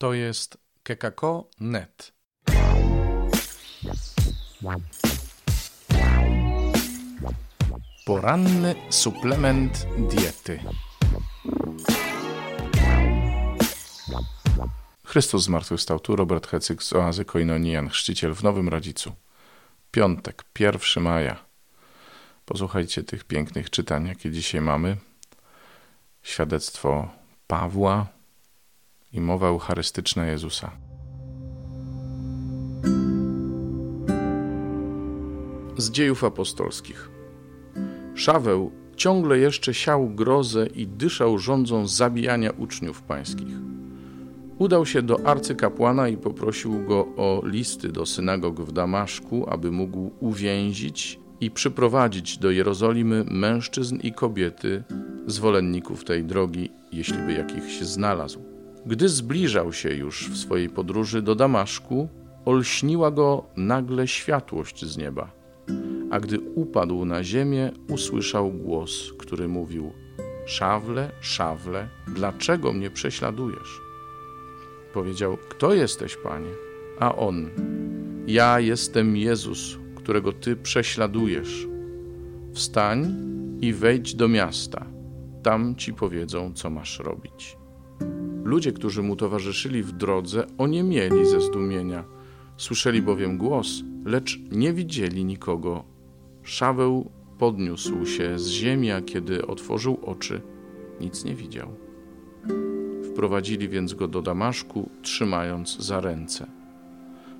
[0.00, 2.12] To jest kekako.net.
[8.06, 10.60] Poranny suplement diety.
[15.04, 19.12] Chrystus zmartwychwstał tu, Robert Hecyk z oazy Koinonian, chrzciciel w Nowym Radzicu.
[19.90, 21.44] Piątek, 1 maja.
[22.44, 24.96] Posłuchajcie tych pięknych czytań, jakie dzisiaj mamy.
[26.22, 27.08] Świadectwo
[27.46, 28.19] Pawła
[29.12, 30.70] i mowa eucharystyczna Jezusa.
[35.76, 37.10] Z dziejów apostolskich.
[38.14, 43.56] Szaweł ciągle jeszcze siał grozę i dyszał rządzą zabijania uczniów pańskich.
[44.58, 50.10] Udał się do arcykapłana i poprosił go o listy do synagog w Damaszku, aby mógł
[50.20, 54.82] uwięzić i przyprowadzić do Jerozolimy mężczyzn i kobiety,
[55.26, 58.49] zwolenników tej drogi, jeśli by jakichś znalazł.
[58.86, 62.08] Gdy zbliżał się już w swojej podróży do Damaszku,
[62.44, 65.32] olśniła go nagle światłość z nieba.
[66.10, 69.92] A gdy upadł na ziemię, usłyszał głos, który mówił:
[70.46, 73.80] Szawle, szawle, dlaczego mnie prześladujesz?
[74.94, 76.50] Powiedział: Kto jesteś, panie?
[77.00, 77.50] A on:
[78.26, 81.66] Ja jestem Jezus, którego ty prześladujesz.
[82.54, 83.14] Wstań
[83.60, 84.86] i wejdź do miasta.
[85.42, 87.59] Tam ci powiedzą, co masz robić.
[88.50, 92.04] Ludzie, którzy mu towarzyszyli w drodze, oniemieli ze zdumienia.
[92.56, 95.84] Słyszeli bowiem głos, lecz nie widzieli nikogo.
[96.42, 100.40] Szaweł podniósł się z ziemi, a kiedy otworzył oczy,
[101.00, 101.68] nic nie widział.
[103.12, 106.46] Wprowadzili więc go do Damaszku, trzymając za ręce.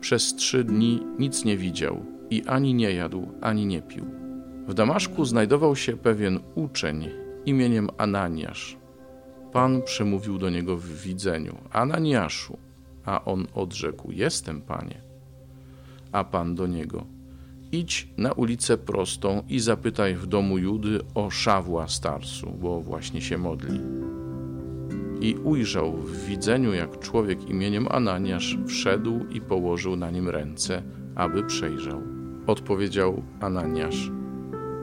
[0.00, 4.04] Przez trzy dni nic nie widział i ani nie jadł, ani nie pił.
[4.68, 7.08] W Damaszku znajdował się pewien uczeń
[7.44, 8.85] imieniem Ananiasz.
[9.56, 12.58] Pan przemówił do niego w widzeniu: Ananiaszu,
[13.04, 15.00] a on odrzekł: Jestem, panie.
[16.12, 17.06] A pan do niego:
[17.72, 23.38] Idź na ulicę prostą i zapytaj w domu Judy o Szawła Starsu, bo właśnie się
[23.38, 23.80] modli.
[25.20, 30.82] I ujrzał w widzeniu, jak człowiek imieniem Ananiasz wszedł i położył na nim ręce,
[31.14, 32.02] aby przejrzał.
[32.46, 34.10] Odpowiedział Ananiasz: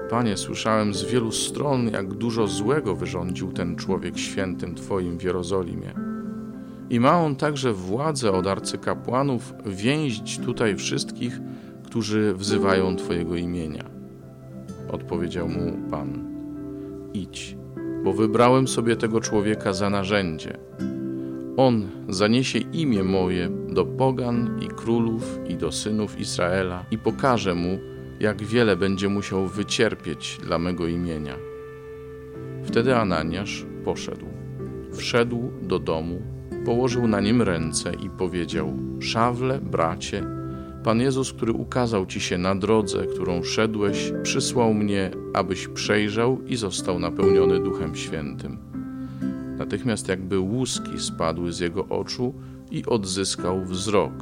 [0.09, 5.93] Panie, słyszałem z wielu stron, jak dużo złego wyrządził ten człowiek świętym Twoim w Jerozolimie.
[6.89, 11.39] I ma on także władzę od arcykapłanów więzić tutaj wszystkich,
[11.83, 13.83] którzy wzywają Twojego imienia.
[14.91, 16.25] Odpowiedział mu Pan:
[17.13, 17.57] Idź,
[18.03, 20.57] bo wybrałem sobie tego człowieka za narzędzie.
[21.57, 27.79] On zaniesie imię moje do pogan i królów i do synów Izraela i pokaże mu,
[28.23, 31.35] jak wiele będzie musiał wycierpieć dla mego imienia.
[32.63, 34.25] Wtedy Ananiasz poszedł.
[34.93, 36.21] Wszedł do domu,
[36.65, 40.23] położył na nim ręce i powiedział: Szawle, bracie,
[40.83, 46.55] Pan Jezus, który ukazał ci się na drodze, którą szedłeś, przysłał mnie, abyś przejrzał i
[46.55, 48.57] został napełniony Duchem Świętym.
[49.57, 52.33] Natychmiast jakby łuski spadły z jego oczu
[52.71, 54.13] i odzyskał wzrok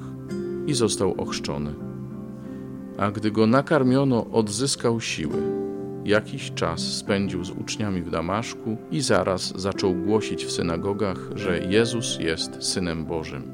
[0.68, 1.91] i został ochrzczony
[3.02, 5.42] a gdy go nakarmiono, odzyskał siły.
[6.06, 12.20] Jakiś czas spędził z uczniami w Damaszku i zaraz zaczął głosić w synagogach, że Jezus
[12.20, 13.52] jest Synem Bożym.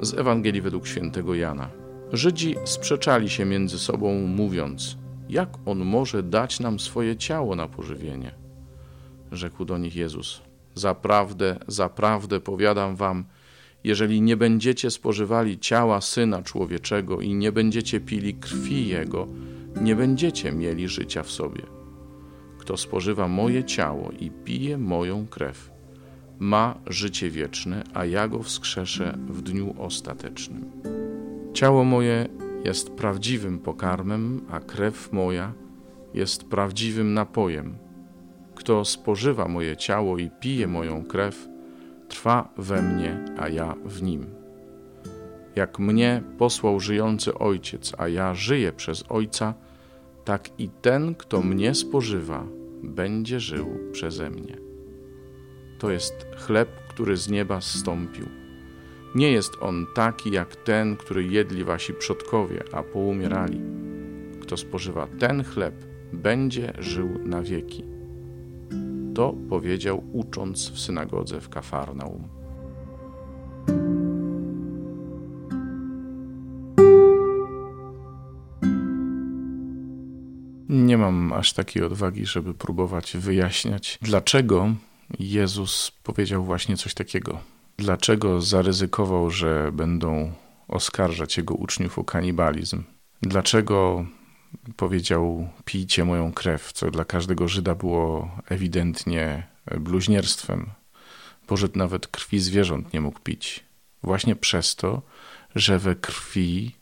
[0.00, 1.68] Z Ewangelii według świętego Jana.
[2.12, 4.98] Żydzi sprzeczali się między sobą, mówiąc:
[5.28, 8.34] Jak on może dać nam swoje ciało na pożywienie?
[9.32, 10.42] Rzekł do nich Jezus:
[10.74, 13.24] Zaprawdę, zaprawdę powiadam wam,
[13.88, 19.28] jeżeli nie będziecie spożywali ciała Syna Człowieczego i nie będziecie pili krwi Jego,
[19.80, 21.62] nie będziecie mieli życia w sobie.
[22.58, 25.70] Kto spożywa moje ciało i pije moją krew,
[26.38, 30.64] ma życie wieczne, a ja go wskrzeszę w dniu ostatecznym.
[31.52, 32.28] Ciało moje
[32.64, 35.52] jest prawdziwym pokarmem, a krew moja
[36.14, 37.78] jest prawdziwym napojem.
[38.54, 41.48] Kto spożywa moje ciało i pije moją krew,
[42.08, 44.26] trwa we mnie, a ja w nim.
[45.56, 49.54] Jak mnie posłał żyjący Ojciec, a ja żyję przez Ojca,
[50.24, 52.46] tak i ten, kto mnie spożywa,
[52.82, 54.56] będzie żył przeze mnie.
[55.78, 58.26] To jest chleb, który z nieba zstąpił.
[59.14, 63.60] Nie jest on taki jak ten, który jedli wasi przodkowie, a poumierali.
[64.40, 65.74] Kto spożywa ten chleb,
[66.12, 67.97] będzie żył na wieki.
[69.18, 72.28] To powiedział, ucząc w synagodze w Kafarnaum.
[80.68, 84.74] Nie mam aż takiej odwagi, żeby próbować wyjaśniać, dlaczego
[85.18, 87.40] Jezus powiedział właśnie coś takiego.
[87.76, 90.32] Dlaczego zaryzykował, że będą
[90.68, 92.82] oskarżać jego uczniów o kanibalizm?
[93.22, 94.06] Dlaczego
[94.76, 99.46] powiedział: Pijcie moją krew, co dla każdego Żyda było ewidentnie
[99.80, 100.70] bluźnierstwem.
[101.48, 103.64] Bożet nawet krwi zwierząt nie mógł pić.
[104.02, 105.02] Właśnie przez to,
[105.54, 106.74] że we krwi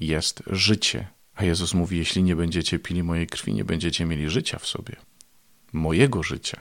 [0.00, 1.06] jest życie.
[1.34, 4.96] A Jezus mówi: Jeśli nie będziecie pili mojej krwi, nie będziecie mieli życia w sobie.
[5.72, 6.60] Mojego życia.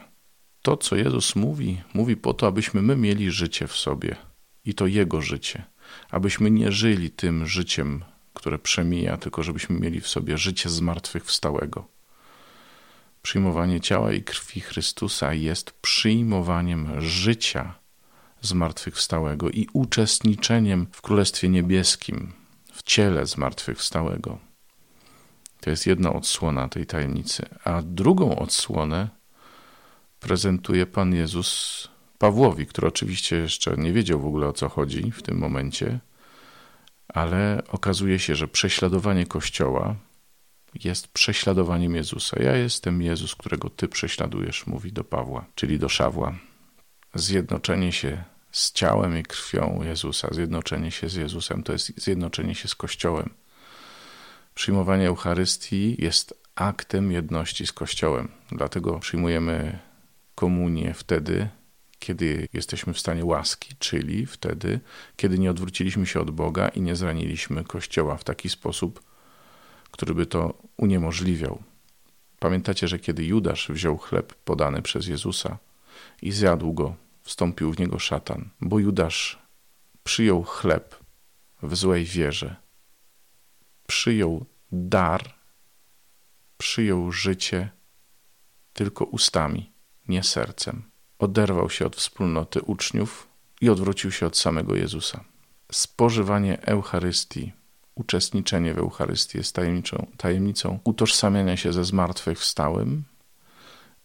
[0.62, 4.16] To, co Jezus mówi, mówi po to, abyśmy my mieli życie w sobie.
[4.66, 5.64] I to Jego życie.
[6.10, 8.04] Abyśmy nie żyli tym życiem,
[8.36, 11.88] które przemija, tylko żebyśmy mieli w sobie życie zmartwychwstałego.
[13.22, 17.74] Przyjmowanie ciała i krwi Chrystusa jest przyjmowaniem życia
[18.42, 22.34] zmartwychwstałego i uczestniczeniem w Królestwie Niebieskim,
[22.74, 24.40] w ciele zmartwychwstałego.
[25.62, 27.46] To jest jedna odsłona tej tajemnicy.
[27.64, 29.10] A drugą odsłonę
[30.20, 35.22] prezentuje Pan Jezus Pawłowi, który oczywiście jeszcze nie wiedział w ogóle o co chodzi w
[35.22, 36.00] tym momencie,
[37.16, 39.96] ale okazuje się, że prześladowanie Kościoła
[40.84, 42.44] jest prześladowaniem Jezusa.
[42.44, 46.36] Ja jestem Jezus, którego Ty prześladujesz, mówi do Pawła, czyli do Szawła.
[47.14, 52.68] Zjednoczenie się z ciałem i krwią Jezusa, zjednoczenie się z Jezusem to jest zjednoczenie się
[52.68, 53.30] z Kościołem.
[54.56, 58.28] Przyjmowanie Eucharystii jest aktem jedności z Kościołem.
[58.52, 59.80] Dlatego przyjmujemy
[60.36, 61.48] komunię wtedy,
[62.06, 64.80] kiedy jesteśmy w stanie łaski, czyli wtedy,
[65.16, 69.04] kiedy nie odwróciliśmy się od Boga i nie zraniliśmy Kościoła w taki sposób,
[69.92, 71.64] który by to uniemożliwiał.
[72.40, 75.58] Pamiętacie, że kiedy Judasz wziął chleb podany przez Jezusa
[76.22, 79.40] i zjadł go, wstąpił w niego szatan, bo Judasz
[80.04, 80.96] przyjął chleb
[81.64, 82.56] w złej wierze,
[83.88, 85.36] przyjął dar,
[86.58, 87.70] przyjął życie
[88.74, 89.72] tylko ustami,
[90.08, 90.95] nie sercem.
[91.20, 93.28] Oderwał się od wspólnoty uczniów
[93.62, 95.24] i odwrócił się od samego Jezusa.
[95.72, 97.52] Spożywanie Eucharystii
[97.96, 103.04] uczestniczenie w Eucharystii jest tajemniczą, tajemnicą utożsamiania się ze zmartwychwstałym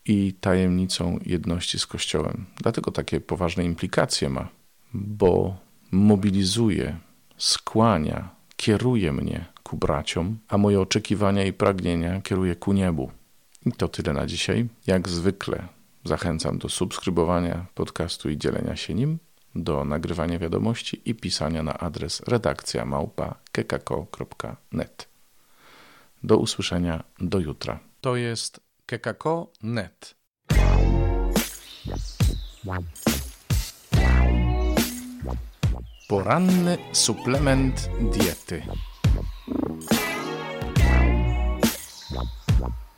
[0.07, 2.47] i tajemnicą jedności z Kościołem.
[2.57, 4.49] Dlatego takie poważne implikacje ma,
[4.95, 5.57] bo
[5.91, 6.99] mobilizuje,
[7.37, 13.11] skłania, kieruje mnie ku braciom, a moje oczekiwania i pragnienia kieruje ku niebu.
[13.67, 14.69] I to tyle na dzisiaj.
[14.87, 15.69] Jak zwykle
[16.05, 19.19] zachęcam do subskrybowania podcastu i dzielenia się nim
[19.55, 25.09] do nagrywania wiadomości i pisania na adres redakcja małpa kekako.net.
[26.23, 27.81] Do usłyszenia do jutra.
[28.01, 30.15] To jest kekako.net.
[36.09, 38.63] Poranny suplement diety.